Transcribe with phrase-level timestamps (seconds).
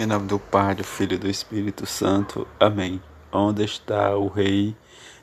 [0.00, 2.48] Em nome do Pai, do Filho e do Espírito Santo.
[2.58, 3.02] Amém.
[3.30, 4.74] Onde está o Rei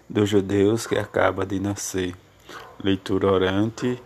[0.08, 2.14] dos Judeus que acaba de nascer?
[2.84, 4.00] Leitura orante.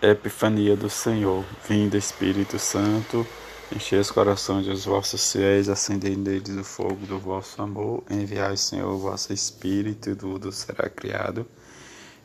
[0.00, 1.44] Epifania do Senhor.
[1.68, 3.26] Vinda, Espírito Santo.
[3.70, 8.04] Enchei os corações dos vossos fiéis, acendei neles o fogo do vosso amor.
[8.08, 11.46] Enviai, Senhor, o vosso Espírito, e tudo será criado.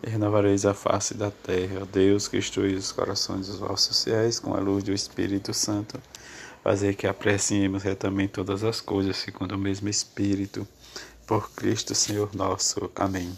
[0.01, 1.85] E renovareis a face da terra.
[1.91, 5.99] Deus, que instruís os corações dos vossos fiéis com a luz do Espírito Santo.
[6.63, 10.67] Fazer que apreciemos retamente todas as coisas, segundo o mesmo Espírito.
[11.25, 12.91] Por Cristo, Senhor nosso.
[12.95, 13.35] Amém.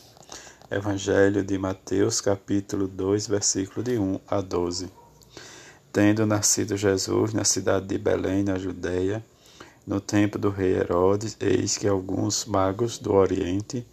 [0.70, 4.90] Evangelho de Mateus, capítulo 2, versículo de 1 a 12.
[5.94, 9.24] Tendo nascido Jesus na cidade de Belém, na Judéia,
[9.88, 13.88] no tempo do rei Herodes, eis que alguns magos do Oriente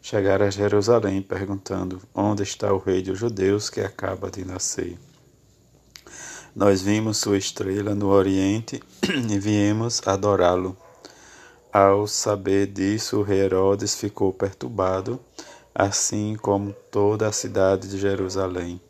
[0.00, 4.96] chegaram a Jerusalém, perguntando: Onde está o rei dos judeus que acaba de nascer?
[6.56, 8.82] Nós vimos sua estrela no Oriente
[9.30, 10.76] e viemos adorá-lo.
[11.72, 15.20] Ao saber disso, Herodes ficou perturbado,
[15.74, 18.80] assim como toda a cidade de Jerusalém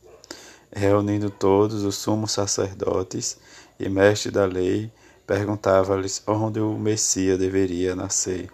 [0.76, 3.38] reunindo todos os sumos sacerdotes
[3.80, 4.92] e mestres da lei,
[5.26, 8.50] perguntava-lhes onde o Messias deveria nascer.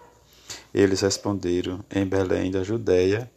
[0.73, 3.29] Eles responderam: Em Belém da Judéia,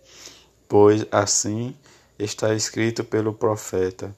[0.68, 1.74] pois assim
[2.16, 4.14] está escrito pelo profeta: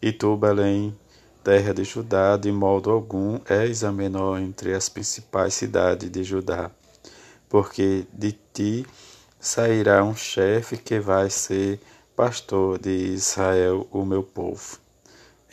[0.00, 0.96] E tu, Belém,
[1.44, 6.70] terra de Judá, de modo algum és a menor entre as principais cidades de Judá,
[7.50, 8.86] porque de ti
[9.38, 11.78] sairá um chefe que vai ser
[12.16, 14.78] pastor de Israel, o meu povo.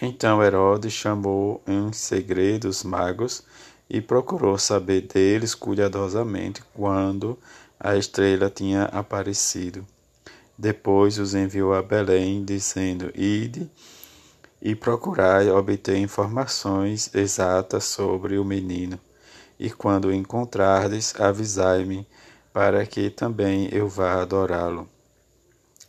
[0.02, 3.44] Então Herodes chamou em segredo os magos
[3.90, 7.38] e procurou saber deles cuidadosamente quando
[7.78, 9.86] a estrela tinha aparecido.
[10.58, 13.70] Depois os enviou a Belém, dizendo: Ide
[14.62, 19.00] e procurai obter informações exatas sobre o menino.
[19.60, 22.08] E quando o encontrardes, avisai-me,
[22.54, 24.88] para que também eu vá adorá-lo.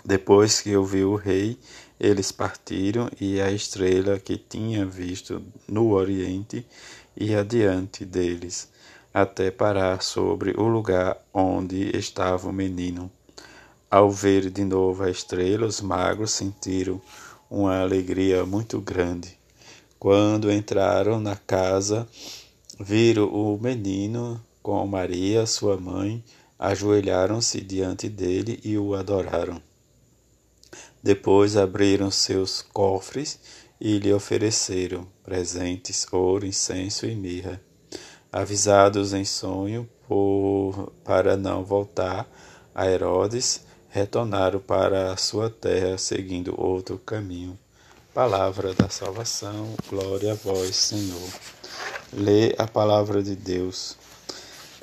[0.05, 1.59] Depois que ouviu o rei,
[1.99, 6.67] eles partiram e a estrela que tinha visto no oriente
[7.17, 8.69] ia diante deles,
[9.15, 13.11] até parar sobre o lugar onde estava o menino.
[13.91, 17.01] Ao ver de novo a estrela, os magos sentiram
[17.53, 19.37] uma alegria muito grande.
[19.99, 22.09] Quando entraram na casa,
[22.81, 26.25] viram o menino com Maria, sua mãe,
[26.59, 29.61] ajoelharam-se diante dele e o adoraram.
[31.03, 33.39] Depois abriram seus cofres
[33.79, 37.61] e lhe ofereceram presentes, ouro, incenso e mirra.
[38.33, 42.27] Avisados em sonho por, para não voltar
[42.75, 43.61] a Herodes,
[43.93, 47.59] retornaram para a sua terra, seguindo outro caminho.
[48.15, 51.29] Palavra da salvação, glória a vós, Senhor.
[52.11, 53.99] Lê a palavra de Deus.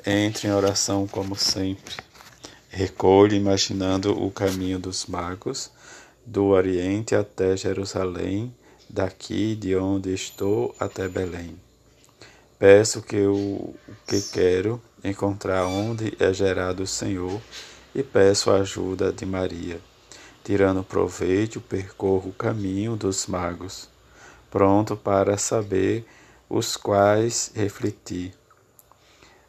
[0.06, 1.96] Entre em oração como sempre.
[2.68, 5.72] Recolhe imaginando o caminho dos magos
[6.24, 8.54] do Oriente até Jerusalém,
[8.88, 11.60] daqui de onde estou até Belém.
[12.60, 13.74] Peço que o
[14.06, 17.40] que quero encontrar onde é gerado o Senhor
[17.94, 19.80] e peço a ajuda de Maria.
[20.42, 23.88] Tirando proveito, percorro o caminho dos magos,
[24.50, 26.06] pronto para saber
[26.48, 28.32] os quais refletir.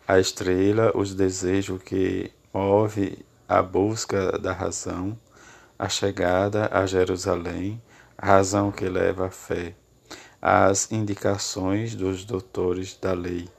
[0.08, 5.18] A estrela, os desejos que move a busca da razão,
[5.80, 7.82] a chegada a Jerusalém,
[8.18, 9.74] a razão que leva à fé,
[10.42, 13.50] as indicações dos doutores da lei,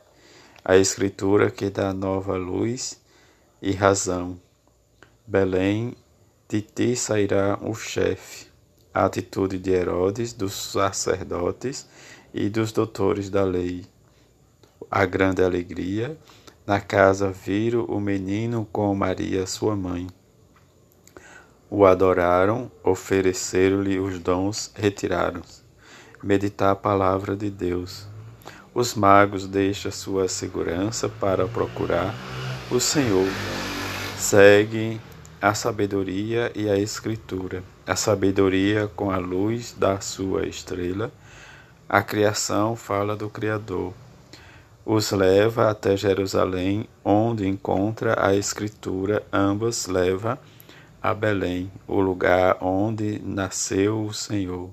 [0.65, 3.01] a escritura que dá nova luz
[3.61, 4.39] e razão.
[5.33, 5.97] Belém,
[6.47, 8.49] de ti sairá o chefe,
[8.93, 11.89] a atitude de Herodes, dos sacerdotes
[12.35, 13.87] e dos doutores da lei.
[14.91, 16.19] A grande alegria,
[16.67, 20.07] na casa viram o menino com Maria, sua mãe
[21.75, 25.63] o adoraram, ofereceram-lhe os dons, retiraram-se.
[26.23, 28.07] Meditar a palavra de Deus.
[28.75, 32.15] Os magos deixam sua segurança para procurar
[32.71, 33.27] o Senhor.
[34.19, 35.01] Seguem
[35.43, 37.65] a sabedoria e a escritura.
[37.85, 41.11] A sabedoria com a luz da sua estrela.
[41.89, 43.93] A criação fala do Criador.
[44.87, 50.39] Os leva até Jerusalém, onde encontra a escritura, ambas leva
[51.03, 54.71] a Belém, o lugar onde nasceu o Senhor.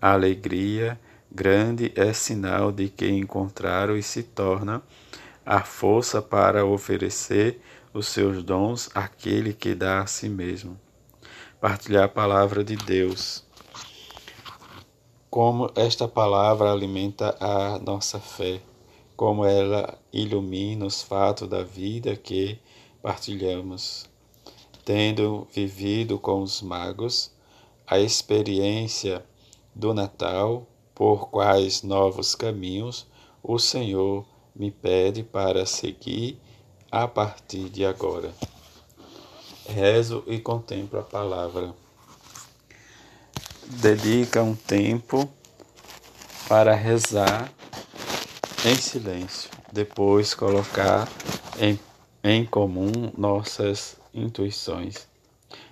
[0.00, 0.98] A alegria
[1.30, 4.80] grande é sinal de que encontraram e se torna
[5.44, 7.60] a força para oferecer
[7.98, 10.78] os seus dons àquele que dá a si mesmo.
[11.60, 13.44] Partilhar a palavra de Deus.
[15.28, 18.60] Como esta palavra alimenta a nossa fé.
[19.16, 22.60] como ela ilumina os fatos da vida que
[23.02, 24.06] partilhamos.
[24.84, 27.32] Tendo vivido com os magos
[27.84, 29.26] a experiência
[29.74, 33.08] do Natal, por quais novos caminhos
[33.42, 34.24] o Senhor
[34.54, 36.40] me pede para seguir
[36.90, 38.32] a partir de agora.
[39.66, 41.74] Rezo e contemplo a palavra.
[43.66, 45.28] Dedica um tempo
[46.48, 47.52] para rezar
[48.64, 51.06] em silêncio, depois colocar
[51.60, 51.78] em,
[52.24, 55.06] em comum nossas intuições.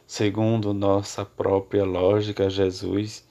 [0.06, 3.24] Segundo nossa própria lógica, Jesus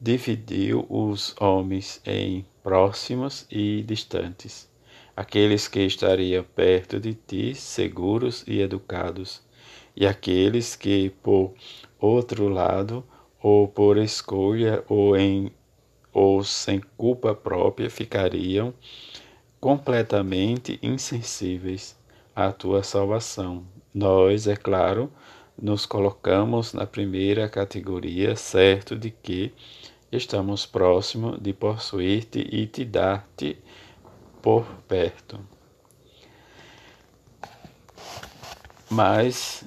[0.00, 4.68] dividiu os homens em próximos e distantes,
[5.16, 9.42] aqueles que estariam perto de ti, seguros e educados,
[9.96, 11.54] e aqueles que, por
[11.98, 13.02] outro lado,
[13.40, 15.50] ou por escolha ou em
[16.12, 18.72] ou sem culpa própria ficariam
[19.60, 21.96] completamente insensíveis
[22.34, 23.64] à tua salvação.
[23.92, 25.12] Nós, é claro,
[25.60, 29.52] nos colocamos na primeira categoria, certo de que
[30.10, 33.58] estamos próximo de possuir-te e te dar-te
[34.46, 35.40] por perto.
[38.88, 39.64] Mas,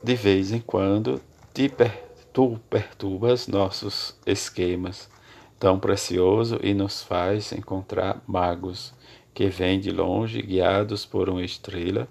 [0.00, 1.20] de vez em quando,
[1.52, 1.90] te per
[2.32, 5.10] tu perturbas nossos esquemas
[5.58, 8.94] tão precioso e nos faz encontrar magos
[9.34, 12.06] que vêm de longe, guiados por uma estrela,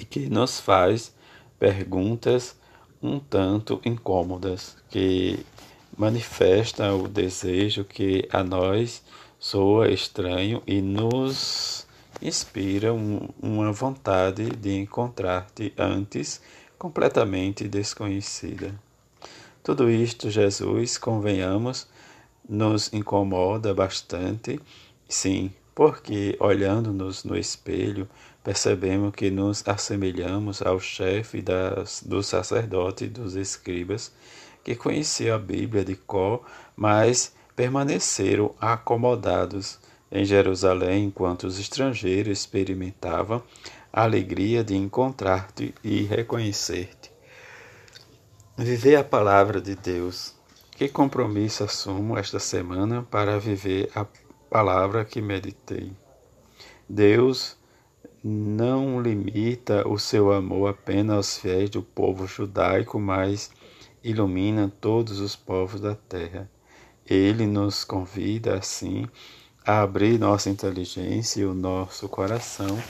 [0.00, 1.14] e que nos faz
[1.56, 2.58] perguntas
[3.00, 5.46] um tanto incômodas, que
[5.96, 9.04] manifestam o desejo que a nós
[9.42, 11.84] soa estranho e nos
[12.22, 16.40] inspira um, uma vontade de encontrar-te antes
[16.78, 18.72] completamente desconhecida.
[19.60, 21.88] Tudo isto, Jesus, convenhamos,
[22.48, 24.60] nos incomoda bastante,
[25.08, 28.08] sim, porque olhando-nos no espelho,
[28.44, 34.12] percebemos que nos assemelhamos ao chefe das, dos sacerdotes e dos escribas,
[34.62, 36.44] que conheciam a Bíblia de cor,
[36.76, 39.78] mas permaneceram acomodados
[40.10, 43.42] em Jerusalém enquanto os estrangeiros experimentavam
[43.92, 47.10] a alegria de encontrar-te e reconhecer-te.
[48.56, 50.34] Viver a palavra de Deus
[50.72, 54.06] que compromisso assumo esta semana para viver a
[54.50, 55.92] palavra que meditei?
[56.88, 57.56] Deus
[58.22, 63.50] não limita o seu amor apenas aos fiéis do povo judaico, mas
[64.02, 66.50] ilumina todos os povos da terra.
[67.12, 69.06] Ele nos convida, assim,
[69.66, 72.82] a abrir nossa inteligência e o nosso coração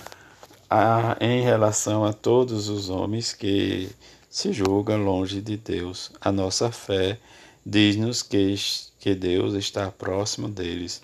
[0.71, 3.91] a, em relação a todos os homens que
[4.31, 6.13] se julgam longe de Deus.
[6.21, 7.19] A nossa fé
[7.67, 8.55] diz-nos que,
[9.01, 11.03] que Deus está próximo deles.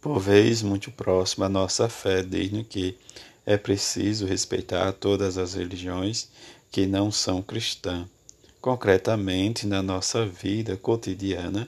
[0.00, 2.96] Por vez muito próximo, a nossa fé diz-nos que
[3.44, 6.30] é preciso respeitar todas as religiões
[6.72, 8.06] que não são cristãs.
[8.60, 11.66] Concretamente, na nossa vida cotidiana,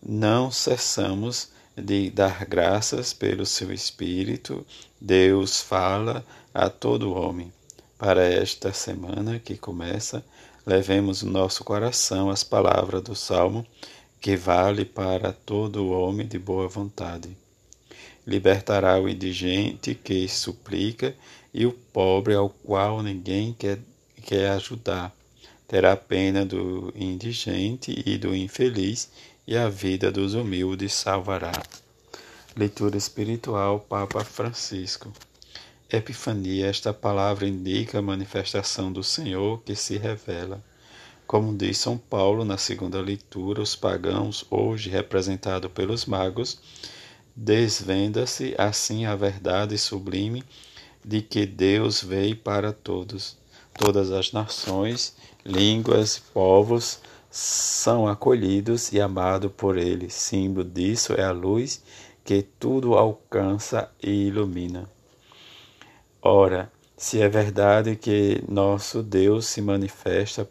[0.00, 4.64] não cessamos de dar graças pelo seu Espírito.
[5.00, 6.24] Deus fala
[6.54, 7.52] a todo homem.
[7.98, 10.24] Para esta semana que começa,
[10.64, 13.66] levemos no nosso coração as palavras do Salmo,
[14.20, 17.36] que vale para todo homem de boa vontade.
[18.24, 21.16] Libertará o indigente que suplica
[21.52, 23.80] e o pobre ao qual ninguém quer,
[24.22, 25.12] quer ajudar.
[25.72, 29.10] Terá pena do indigente e do infeliz,
[29.46, 31.50] e a vida dos humildes salvará.
[32.54, 35.10] Leitura espiritual Papa Francisco.
[35.90, 40.62] Epifania, esta palavra indica a manifestação do Senhor que se revela.
[41.26, 46.60] Como diz São Paulo na segunda leitura, os pagãos, hoje representados pelos magos,
[47.34, 50.44] desvenda-se assim a verdade sublime
[51.02, 53.40] de que Deus veio para todos.
[53.74, 57.00] Todas as nações, línguas, povos
[57.30, 60.10] são acolhidos e amados por Ele.
[60.10, 61.82] Símbolo disso é a luz
[62.24, 64.88] que tudo alcança e ilumina.
[66.20, 70.48] Ora, se é verdade que nosso Deus se manifesta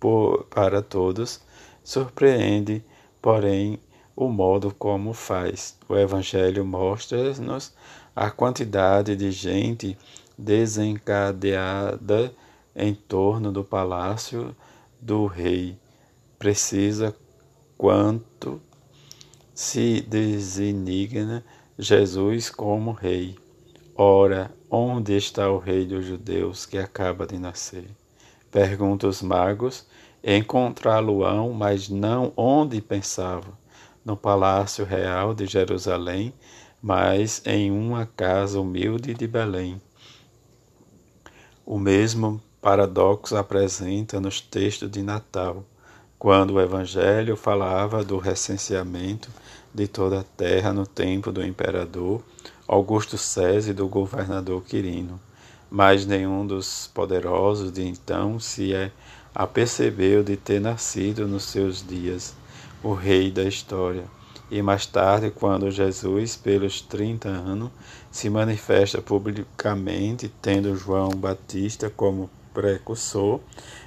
[0.00, 1.40] por, para todos,
[1.84, 2.82] surpreende,
[3.20, 3.78] porém,
[4.16, 5.78] o modo como faz.
[5.88, 7.72] O Evangelho mostra-nos
[8.16, 9.96] a quantidade de gente
[10.36, 12.34] desencadeada
[12.74, 14.54] em torno do palácio
[15.00, 15.78] do rei.
[16.38, 17.14] Precisa
[17.76, 18.60] quanto
[19.54, 21.44] se designa
[21.78, 23.36] Jesus como rei.
[23.94, 27.88] Ora, onde está o rei dos judeus que acaba de nascer?
[28.50, 29.86] Pergunta os magos,
[30.24, 33.52] encontrá-lo-ão, mas não onde pensavam.
[34.04, 36.34] No palácio real de Jerusalém,
[36.82, 39.80] mas em uma casa humilde de Belém.
[41.64, 45.64] O mesmo paradoxo apresenta nos textos de Natal,
[46.16, 49.28] quando o Evangelho falava do recenseamento
[49.74, 52.22] de toda a terra no tempo do imperador
[52.68, 55.18] Augusto César e do governador Quirino.
[55.68, 58.92] Mas nenhum dos poderosos de então se é
[59.34, 62.32] apercebeu de ter nascido nos seus dias
[62.80, 64.04] o rei da história.
[64.48, 67.70] E mais tarde, quando Jesus, pelos 30 anos,
[68.08, 73.40] se manifesta publicamente, tendo João Batista como precursor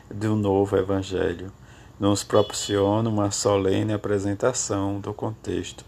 [0.09, 1.51] do novo evangelho,
[1.99, 5.85] nos proporciona uma solene apresentação do contexto.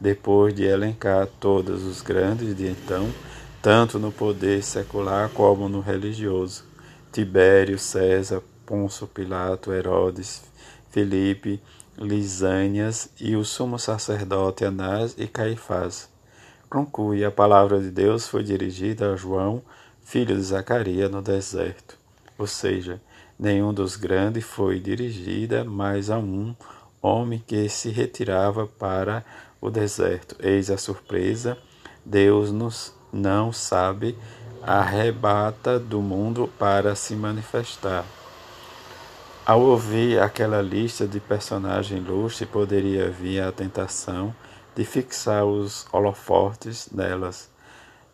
[0.00, 3.08] Depois de elencar todos os grandes de então,
[3.60, 6.64] tanto no poder secular como no religioso,
[7.12, 10.42] Tibério, César, Pôncio Pilato, Herodes,
[10.90, 11.60] Filipe,
[11.96, 16.08] Lisânias e o sumo sacerdote Anás e Caifás.
[16.68, 19.62] Conclui, a palavra de Deus foi dirigida a João,
[20.02, 22.01] filho de Zacarias, no deserto.
[22.38, 23.00] Ou seja,
[23.38, 26.54] nenhum dos grandes foi dirigida, mas a um
[27.00, 29.24] homem que se retirava para
[29.60, 30.36] o deserto.
[30.40, 31.58] Eis a surpresa,
[32.04, 34.16] Deus nos não sabe,
[34.62, 38.04] arrebata do mundo para se manifestar.
[39.44, 44.34] Ao ouvir aquela lista de personagens ilustres, poderia vir a tentação
[44.74, 47.51] de fixar os holofortes nelas.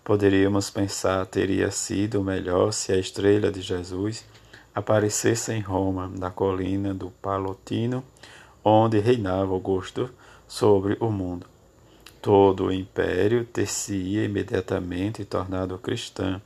[0.08, 4.24] Poderíamos pensar teria sido melhor se a estrela de Jesus
[4.74, 8.02] aparecesse em Roma, na colina do Palotino,
[8.64, 10.08] onde reinava Augusto
[10.46, 11.46] sobre o mundo.
[12.22, 16.40] Todo o império ter-se-ia imediatamente tornado cristão.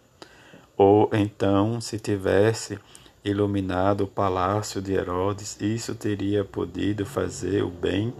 [0.77, 2.81] Ou então, se tivesse
[3.25, 8.13] iluminado o palácio de Herodes, isso teria podido fazer o bem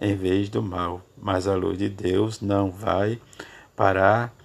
[0.00, 1.00] em vez do mal.
[1.16, 3.20] Mas a luz de Deus não vai
[3.76, 4.36] parar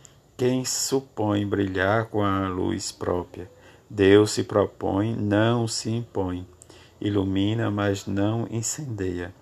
[0.43, 3.49] quem supõe brilhar com a luz própria.
[3.89, 6.45] Deus se propõe, não se impõe.
[6.99, 9.33] Ilumina, mas não incendeia.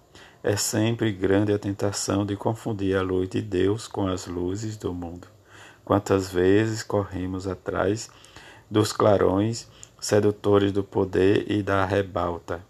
[0.44, 4.94] É sempre grande a tentação de confundir a luz de Deus com as luzes do
[4.94, 5.28] mundo.
[5.84, 8.08] Quantas vezes corremos atrás
[8.70, 9.68] dos clarões
[10.00, 12.64] sedutores do poder e da rebalta,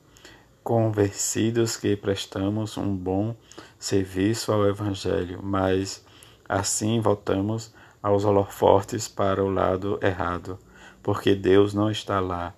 [0.63, 3.35] convencidos que prestamos um bom
[3.77, 6.01] serviço ao Evangelho, mas
[6.47, 10.57] assim voltamos aos holofortes para o lado errado,
[11.03, 12.53] porque Deus não está lá.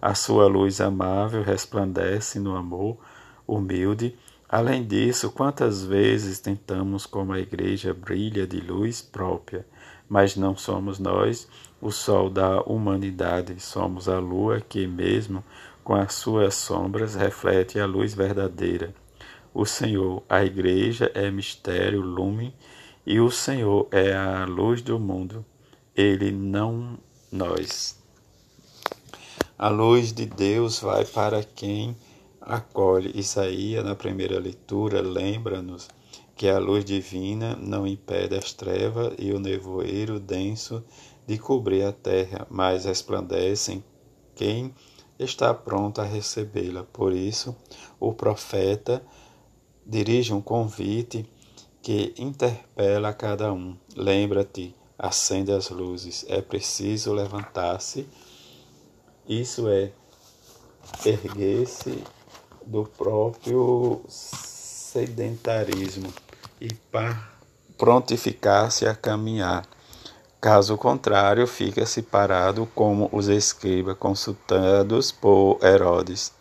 [0.00, 2.98] A sua luz amável resplandece no amor
[3.46, 4.16] humilde.
[4.48, 9.66] Além disso, quantas vezes tentamos, como a igreja brilha de luz própria,
[10.08, 11.48] mas não somos nós
[11.80, 15.44] o sol da humanidade, somos a lua que, mesmo
[15.84, 18.94] com as suas sombras, reflete a luz verdadeira.
[19.52, 22.54] O Senhor, a Igreja, é mistério, lume,
[23.06, 25.46] e o Senhor é a luz do mundo.
[25.94, 26.98] Ele não
[27.30, 27.96] nós.
[29.56, 31.96] A luz de Deus vai para quem
[32.40, 33.12] acolhe.
[33.14, 35.88] Isaías, na primeira leitura, lembra-nos
[36.34, 40.84] que a luz divina não impede as trevas e o nevoeiro denso
[41.26, 43.82] de cobrir a terra, mas resplandecem
[44.34, 44.74] quem
[45.18, 46.82] está pronto a recebê-la.
[46.82, 47.56] Por isso,
[47.98, 49.02] o profeta
[49.86, 51.24] dirige um convite
[51.86, 53.76] que interpela a cada um.
[53.94, 56.26] Lembra-te, acende as luzes.
[56.28, 58.08] É preciso levantar-se.
[59.28, 59.92] Isso é
[61.04, 62.02] erguer-se
[62.66, 66.12] do próprio sedentarismo
[66.60, 66.70] e
[67.78, 69.64] prontificar-se a caminhar
[70.40, 76.32] Caso contrário, fica separado como os escribas consultados por Herodes,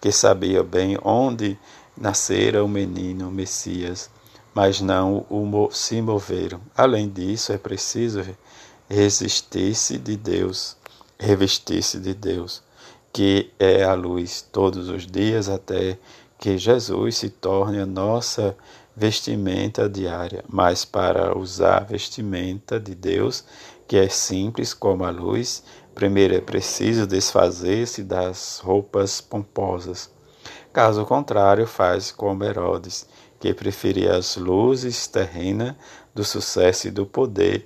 [0.00, 1.58] que sabia bem onde
[1.96, 4.08] nascera o menino Messias,
[4.54, 5.26] mas não
[5.70, 6.60] se moveram.
[6.76, 8.24] Além disso, é preciso
[8.88, 10.76] resistir-se de Deus,
[11.18, 12.62] revestir-se de Deus,
[13.12, 15.98] que é a luz todos os dias até
[16.38, 18.56] que Jesus se torne a nossa
[18.96, 23.44] vestimenta diária, mas para usar a vestimenta de Deus,
[23.86, 25.62] que é simples como a luz,
[25.94, 30.10] primeiro é preciso desfazer-se das roupas pomposas.
[30.72, 33.06] Caso contrário, faz como Herodes,
[33.40, 35.74] que preferia as luzes terrenas
[36.14, 37.64] do sucesso e do poder,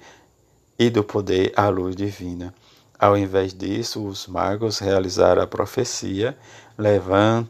[0.78, 2.54] e do poder à luz divina.
[2.96, 6.38] Ao invés disso, os magos realizaram a profecia,
[6.78, 7.48] levant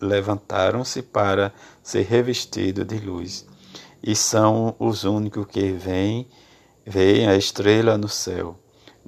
[0.00, 3.46] levantaram-se para ser revestido de luz,
[4.02, 6.26] e são os únicos que veem,
[6.84, 8.58] veem a estrela no céu.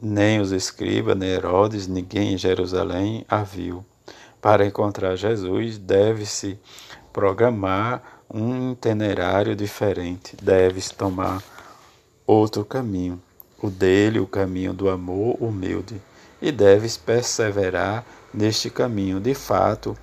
[0.01, 3.85] Nem os escribas, nem Herodes, ninguém em Jerusalém a viu.
[4.41, 6.59] Para encontrar Jesus, deve-se
[7.13, 11.43] programar um itinerário diferente, deve-se tomar
[12.27, 13.21] outro caminho,
[13.63, 16.01] o dele, o caminho do amor humilde,
[16.41, 19.21] e deves perseverar neste caminho.
[19.21, 19.97] De fato,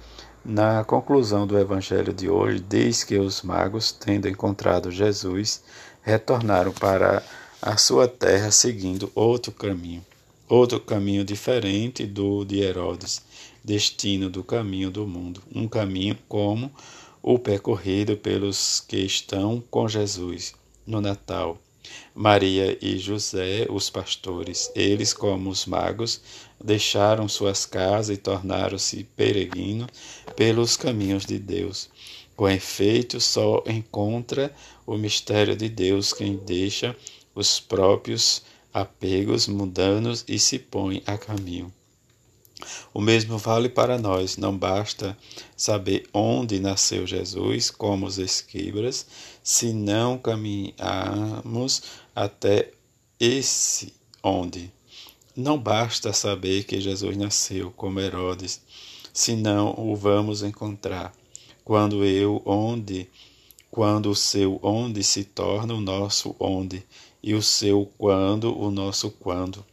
[0.44, 5.64] na conclusão do evangelho de hoje, diz que os magos, tendo encontrado Jesus,
[6.02, 7.24] retornaram para
[7.62, 10.04] a sua terra seguindo outro caminho,
[10.50, 13.22] outro caminho diferente do de Herodes,
[13.64, 16.70] destino do caminho do mundo, um caminho como
[17.24, 20.54] o percorrido pelos que estão com Jesus
[20.86, 21.58] no Natal.
[22.14, 26.22] Maria e José, os pastores, eles, como os magos,
[26.62, 29.88] deixaram suas casas e tornaram-se peregrinos
[30.36, 31.90] pelos caminhos de Deus.
[32.36, 34.54] Com efeito, só encontra
[34.86, 36.96] o mistério de Deus quem deixa
[37.34, 41.72] os próprios apegos mundanos e se põe a caminho.
[42.94, 45.18] O mesmo vale para nós, não basta
[45.56, 49.06] saber onde nasceu Jesus, como os esquibras,
[49.44, 51.84] se não caminharmos
[52.16, 52.72] até
[53.20, 54.72] esse onde.
[55.36, 58.62] Não basta saber que Jesus nasceu, como Herodes,
[59.12, 61.14] se não o vamos encontrar.
[61.64, 63.10] Quando eu onde,
[63.72, 66.86] quando o seu onde se torna o nosso onde,
[67.22, 69.66] e o seu quando o nosso quando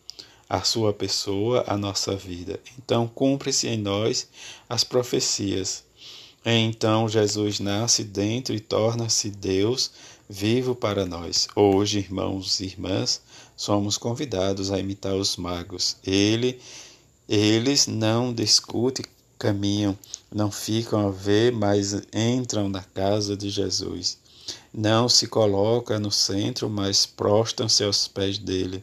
[0.51, 2.59] a sua pessoa, a nossa vida.
[2.77, 4.27] Então, cumpre-se em nós
[4.69, 5.85] as profecias.
[6.45, 9.93] Então, Jesus nasce dentro e torna-se Deus
[10.29, 11.47] vivo para nós.
[11.55, 13.23] Hoje, irmãos e irmãs,
[13.57, 15.97] somos convidados a imitar os magos.
[16.05, 16.59] Ele,
[17.29, 19.05] eles não discutem,
[19.39, 19.97] caminham,
[20.35, 24.19] não ficam a ver, mas entram na casa de Jesus.
[24.75, 28.83] Não se colocam no centro, mas prostam-se aos pés dele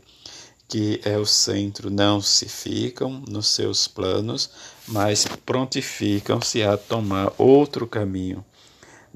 [0.68, 4.50] que é o centro, não se ficam nos seus planos,
[4.88, 8.44] mas prontificam-se a tomar outro caminho.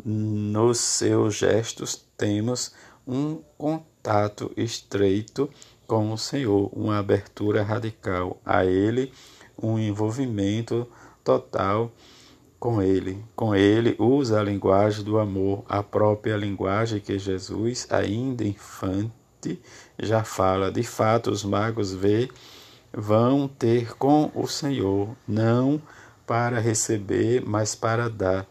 [0.04, 2.72] Nos seus gestos temos
[3.06, 5.50] um contato estreito
[5.86, 9.12] com o Senhor, uma abertura radical a Ele,
[9.62, 10.88] um envolvimento
[11.22, 11.92] total
[12.58, 13.22] com Ele.
[13.36, 19.12] Com Ele usa a linguagem do amor, a própria linguagem que Jesus, ainda infante,
[19.98, 20.72] já fala.
[20.72, 22.30] De fato, os magos vê,
[22.94, 25.82] vão ter com o Senhor, não
[26.26, 28.46] para receber, mas para dar.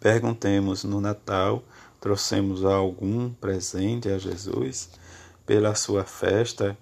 [0.00, 1.62] Perguntemos no Natal,
[2.00, 4.90] trouxemos algum presente a Jesus
[5.44, 6.76] pela sua festa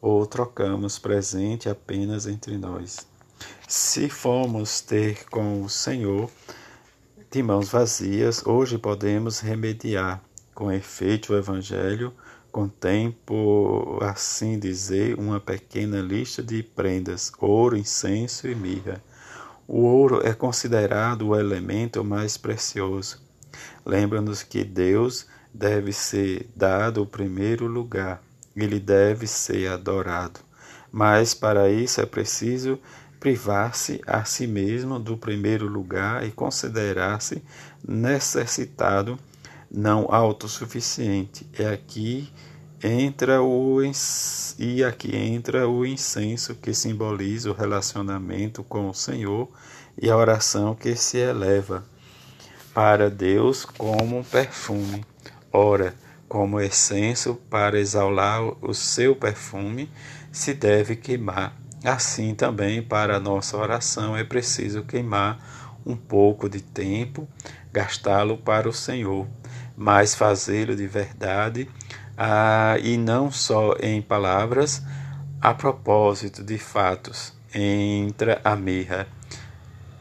[0.00, 3.06] ou trocamos presente apenas entre nós?
[3.68, 6.30] Se fomos ter com o Senhor
[7.30, 10.22] de mãos vazias, hoje podemos remediar
[10.54, 12.12] com efeito o Evangelho
[12.56, 19.04] contém, por assim dizer, uma pequena lista de prendas: ouro, incenso e mirra.
[19.68, 23.20] O ouro é considerado o elemento mais precioso.
[23.84, 28.22] Lembra-nos que Deus deve ser dado o primeiro lugar,
[28.56, 30.40] ele deve ser adorado.
[30.90, 32.78] Mas para isso é preciso
[33.20, 37.42] privar-se a si mesmo do primeiro lugar e considerar-se
[37.86, 39.18] necessitado
[39.70, 41.46] não autossuficiente.
[41.52, 42.32] É aqui
[42.82, 43.80] entra o
[44.58, 49.48] e aqui entra o incenso que simboliza o relacionamento com o Senhor
[50.00, 51.84] e a oração que se eleva
[52.74, 55.04] para Deus como um perfume.
[55.52, 55.94] Ora,
[56.28, 59.90] como incenso para exalar o seu perfume
[60.30, 61.56] se deve queimar.
[61.84, 67.28] Assim também para a nossa oração é preciso queimar um pouco de tempo,
[67.72, 69.26] gastá-lo para o Senhor
[69.76, 71.68] mas fazê-lo de verdade,
[72.16, 74.82] ah, e não só em palavras,
[75.40, 77.34] a propósito de fatos.
[77.54, 79.06] Entra a mirra,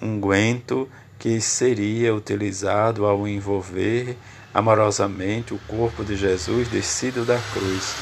[0.01, 4.17] unguento que seria utilizado ao envolver
[4.53, 7.95] amorosamente o corpo de Jesus descido da cruz.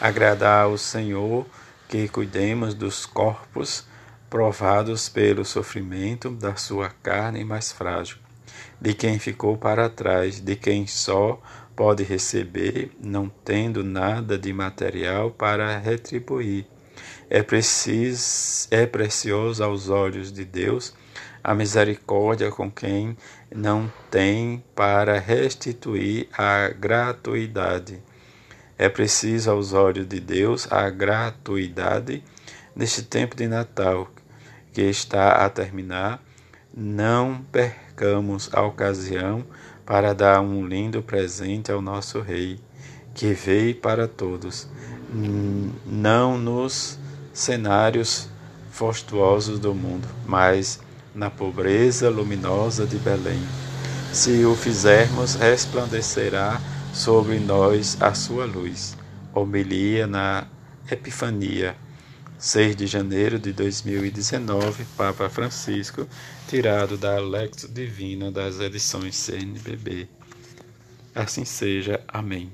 [0.00, 1.46] Agradar ao Senhor
[1.88, 3.86] que cuidemos dos corpos
[4.28, 8.18] provados pelo sofrimento da sua carne mais frágil
[8.80, 11.40] de quem ficou para trás, de quem só
[11.76, 16.66] pode receber, não tendo nada de material para retribuir.
[17.28, 20.94] É, preciso, é precioso aos olhos de Deus
[21.44, 23.16] a misericórdia com quem
[23.54, 28.02] não tem para restituir a gratuidade.
[28.78, 32.24] É preciso aos olhos de Deus a gratuidade
[32.74, 34.10] neste tempo de Natal
[34.72, 36.20] que está a terminar.
[36.74, 39.42] Não per percamos a ocasião
[39.86, 42.58] para dar um lindo presente ao nosso Rei,
[43.14, 44.68] que veio para todos,
[45.86, 46.98] não nos
[47.32, 48.28] cenários
[48.72, 50.80] fastuosos do mundo, mas
[51.14, 53.40] na pobreza luminosa de Belém.
[54.12, 56.60] Se o fizermos, resplandecerá
[56.92, 58.96] sobre nós a sua luz.
[59.32, 60.46] Homilia na
[60.90, 61.76] Epifania,
[62.38, 66.06] 6 de janeiro de 2019, Papa Francisco,
[66.48, 70.08] tirado da Lexo Divina das edições CNBB.
[71.14, 72.00] Assim seja.
[72.06, 72.52] Amém.